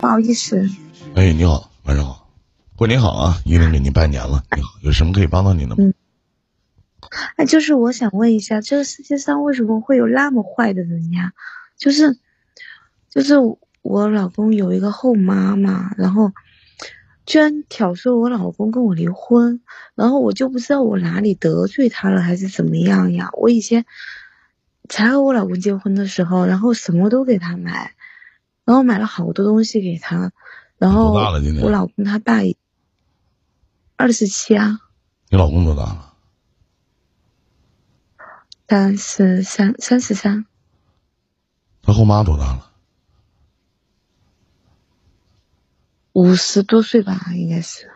[0.00, 0.66] 不好意思。
[1.14, 2.26] 哎，你好，晚上好，
[2.74, 3.38] 过年好啊！
[3.44, 5.92] 一零给您拜年了，你好，有什么可以帮到您的吗？
[7.36, 11.32] 哎，就是我想问一下，这个世界上为什么会有那么坏的人呀？
[11.76, 12.16] 就是，
[13.10, 13.34] 就是
[13.82, 16.32] 我老公有一个后妈嘛，然后
[17.26, 19.60] 居然挑唆我老公跟我离婚，
[19.94, 23.28] 然后我就不知道我哪里得罪他了，还是怎么样呀？
[23.34, 23.84] 我以前
[24.88, 27.92] 才和我老公结婚的时候，然后什么都给他买，
[28.70, 30.30] 然后买了好多东西给他，
[30.78, 32.34] 然后我老公他爸
[33.96, 34.78] 二十七啊。
[35.28, 36.14] 你老公多大了？
[38.68, 40.46] 三十三，三十三。
[41.82, 42.70] 他后妈多大了？
[46.12, 47.90] 五十多岁吧，应该是。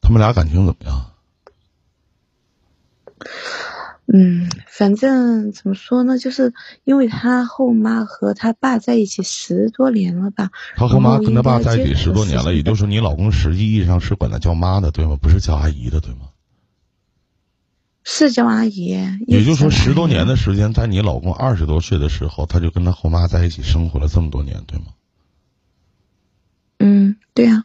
[0.00, 1.12] 他们俩感情怎么样？
[4.14, 6.52] 嗯，反正怎么说呢，就是
[6.84, 10.50] 因为他后妈和他爸在一起十多年了吧。
[10.76, 15.16] 他后妈跟他爸在一起十多年了，也就是说，你老公实际意义上是管他叫妈的，对吗？
[15.16, 16.28] 不是叫阿姨的，对吗？
[18.04, 24.86] 是叫阿姨，也就是说十多年的 时间，在你老公二十多岁的时候，他就跟他后妈在一起生活了这么多年，对吗？
[26.80, 27.64] 嗯，对呀。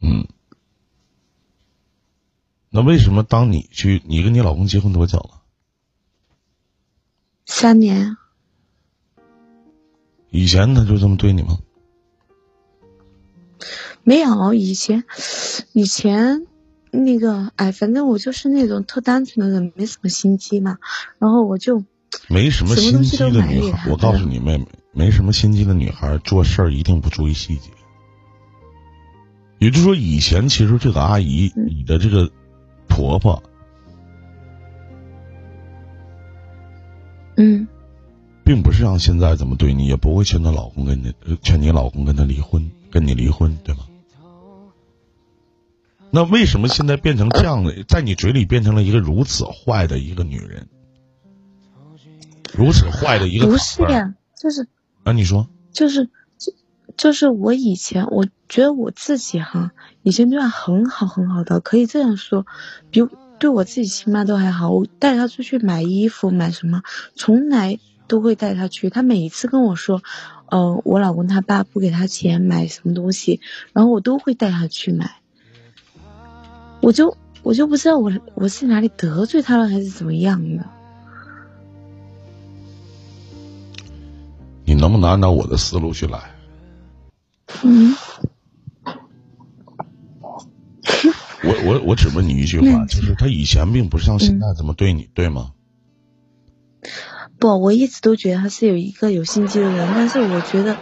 [0.00, 0.26] 嗯，
[2.70, 5.33] 那为什么当你去，你跟你老公结婚多久了？
[7.46, 8.16] 三年。
[10.30, 11.58] 以前他就这么对你吗？
[14.02, 15.04] 没有，以前，
[15.72, 16.46] 以前。
[16.96, 20.78] 那个，哎，反正我就是那种特单纯的人，没什么心机嘛。
[21.18, 21.82] 然后我就
[22.28, 23.90] 没什么心机的女孩。
[23.90, 27.68] 我告诉你妹妹，没什么心机的女孩做事儿一定不注意细节。
[29.58, 32.30] 也就是说，以前其实这个阿姨，你的这个
[32.86, 33.42] 婆婆，
[37.36, 37.66] 嗯，
[38.44, 43.82] 并不是像现在这么对你，也不会劝她老公跟你劝你老公跟她离婚，跟你离婚，对吗？
[46.10, 50.68] 那为什么现在变成这样的，在你嘴里变成了一个如此坏的一个女人，
[52.52, 54.68] 如此坏的一个不是呀，就是
[55.02, 55.48] 啊，你说。
[55.72, 56.52] 就是，就
[56.96, 59.72] 就是我以前我觉得我自己哈，
[60.04, 62.46] 以前对她很好很好的，可以这样说，
[62.92, 63.00] 比
[63.38, 64.70] 对我自己亲妈都还好。
[64.70, 66.82] 我带她出去买衣服买什么，
[67.14, 68.90] 从来都会带她去。
[68.90, 70.02] 她每一次跟我说，
[70.46, 73.40] 呃，我老公他爸不给她钱买什么东西，
[73.72, 75.16] 然后我都会带她去买。
[76.80, 80.64] 我就我就不知道我我是哪里得罪她了还是怎么样的。
[84.64, 86.18] 你能不能按照我的思路去来？
[87.62, 87.94] 嗯。
[91.64, 95.52] 我我我只问你一句话，就是他以前并不是像现在这么对你，对吗？
[97.38, 100.76] 不，我一直都觉得他是有一个有心机的人，但是我觉得。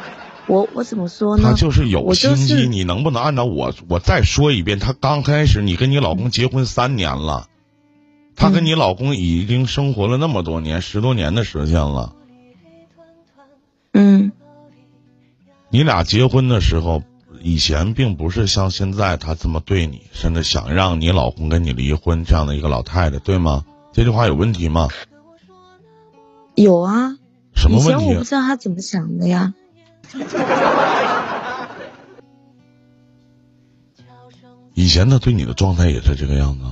[0.49, 1.45] 我我怎么说呢？
[1.45, 4.81] 他就是有心机，你能不能按照我我再说一遍？
[4.81, 7.47] 他刚开始，你跟你老公结婚三年了，
[8.35, 12.17] 他跟你老公已经生活了那么多年，十多年的时间了。
[13.93, 14.33] 嗯。
[15.71, 17.05] 你俩结婚的时候，
[17.43, 23.65] 以前并不是像现在他这么对你，甚至想让你老公跟你离婚这样的一个老太太，对吗？
[23.93, 24.89] 这句话有问题吗？
[26.55, 27.19] 有啊。
[27.55, 28.05] 什么问题？
[28.05, 29.53] 以前我不知道他怎么想的呀。
[34.75, 36.65] 以前他对你的状态也是这个样子。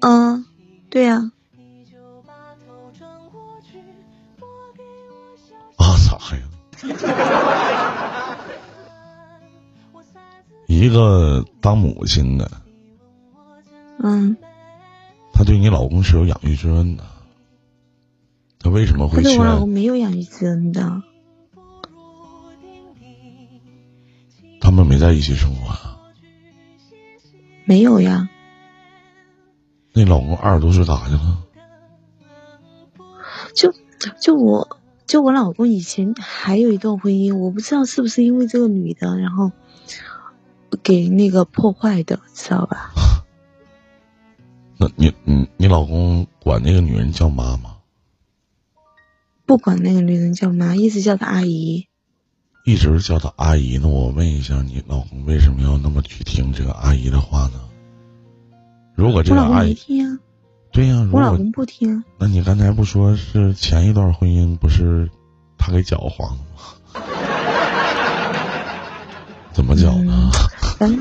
[0.00, 0.44] 嗯，
[0.90, 1.30] 对呀。
[5.76, 6.42] 啊，咋呀？
[10.78, 12.50] 一个当母亲的，
[14.02, 14.36] 嗯，
[15.32, 17.04] 她对你老公是有养育之恩的。
[18.58, 19.22] 她为什么会？
[19.22, 21.02] 对我老公没有养育之恩的。
[24.60, 26.00] 他们没在一起生活啊？
[27.66, 28.28] 没有呀。
[29.92, 31.44] 那老公二十多岁干啥去了？
[33.54, 33.72] 就
[34.20, 39.52] 就我就我老公以前还有一段婚姻，我不知道是不是因为这个女的，然后
[40.84, 42.92] 给那个破坏的，知道吧？
[44.76, 47.76] 那你你你老公管那个女人叫妈吗？
[49.46, 51.86] 不管那个女人叫妈，一直叫她阿姨。
[52.66, 57.60] 一直叫她阿姨，那我问一下，你老公为什么要那么去听这个阿姨的话呢？
[58.94, 60.20] 如果这个阿姨听，
[60.70, 62.04] 对呀，我老公不听。
[62.18, 65.10] 那你刚才不说是前一段婚姻不是
[65.56, 66.60] 他给搅黄了吗？
[69.52, 70.30] 怎么搅呢？
[70.78, 71.00] 反正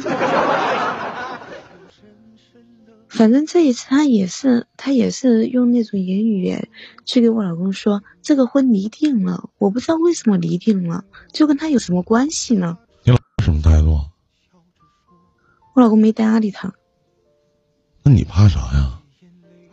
[3.09, 6.67] 反正这一次他也是，他也是用那种言语
[7.05, 9.49] 去给我老公说，这个婚离定了。
[9.59, 12.77] 我不知道为什么离定了，就跟他有什么关系呢？
[13.03, 13.99] 你老公什么态度？
[15.75, 16.73] 我老公没搭理他。
[18.03, 18.99] 那你怕啥呀？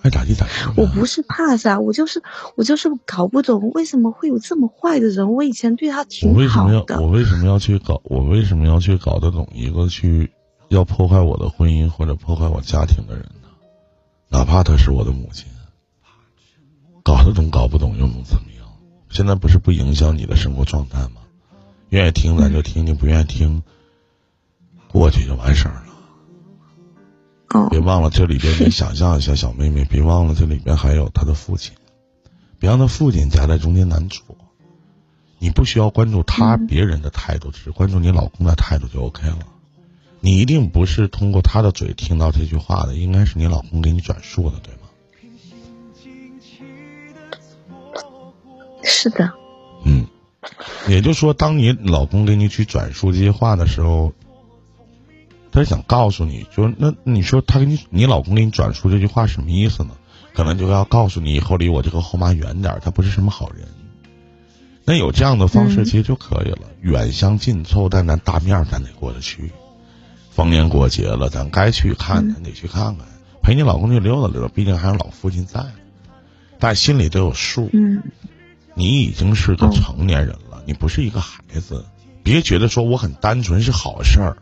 [0.02, 0.52] 爱咋地咋地。
[0.76, 2.22] 我不是怕啥，我就是
[2.56, 5.32] 我就是搞不懂为什么会有这么坏的人。
[5.32, 7.00] 我以前对他挺好的。
[7.00, 8.00] 我为什么要去搞？
[8.04, 10.32] 我为什么要去搞得懂一个去
[10.68, 13.48] 要破坏我的婚姻或者破坏我家庭的人呢？
[14.28, 15.46] 哪怕他是我的母亲，
[17.02, 18.66] 搞得懂搞不懂又能怎么样？
[19.10, 21.22] 现在不是不影响你的生活状态吗？
[21.88, 23.64] 愿意听咱就听，你不愿意听，
[24.92, 25.82] 过去就完事儿了。
[27.68, 31.74] 别忘了这里边，你想象一下，小妹妹，别忘了这里边还有她的父亲，
[32.60, 34.36] 别让她父亲夹在中间难处。
[35.40, 39.38] 你不需要关注他别人的态度，只关注你老公的态度就 OK 了。
[40.20, 44.80] 你一定不是通过他的嘴听到这句话的，应该是你老公给你转述的，对吗？
[48.84, 49.32] 是的。
[49.84, 50.06] 嗯，
[50.88, 54.12] 也就是说，当你老公给你去转述这些话的时候。
[55.52, 59.90] 他是想告诉你，就那你说他给你你老公给你转述这句话什么意思呢？
[60.32, 63.66] 可能就要告诉你以后离我这个后妈远点，他不是什么好人。
[64.84, 69.50] 那有这样的方式其实就可以了，远香近凑，但咱大面咱得过得去。
[70.30, 73.06] 逢年过节了，咱该去看咱得去看看，
[73.42, 75.64] 陪你老公去溜达溜达，毕竟还有老父亲在，
[76.58, 77.68] 但心里都有数。
[77.72, 78.02] 嗯，
[78.74, 81.84] 你已经是个成年人了，你不是一个孩子，
[82.22, 84.36] 别觉得说我很单纯是好事儿。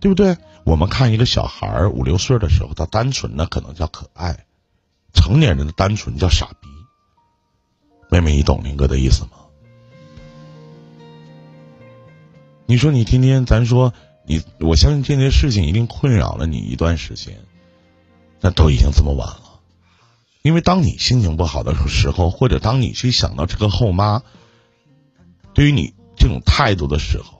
[0.00, 0.36] 对不对？
[0.64, 4.44] 我们看一个小孩儿五六岁的时候，他单纯呢，可能叫可爱；
[5.14, 6.68] 成年人的单纯叫傻逼。
[8.10, 9.30] 妹妹，你懂林哥的意思吗？
[12.66, 13.94] 你说你天天，咱说
[14.26, 17.40] 你，我相信这件事情一定困扰了你一段时间，
[18.40, 19.60] 那都已经这么晚了。
[20.42, 24.22] 因为当你心情不好的时候，或者当你去想到这个后妈
[25.54, 27.37] 对于你这种态度的时候。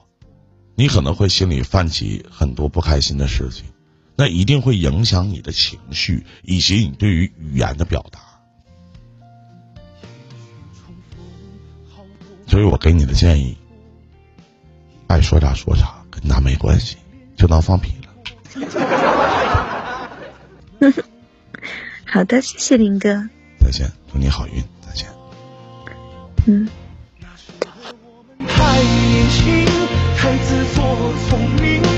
[0.79, 3.65] 你可能会心里泛起很多不开心的事情，
[4.15, 8.21] 那一定会影响你的情绪以及你对于语言的表达。
[12.47, 13.57] 所以我给你的建议，
[15.07, 16.95] 爱说啥说啥，跟他没关系，
[17.35, 18.07] 就当放屁了。
[22.05, 23.27] 好的，谢谢林哥。
[23.59, 24.63] 再见，祝你好运。
[24.79, 25.09] 再见。
[26.45, 26.69] 嗯。
[30.21, 31.88] 太自作聪明，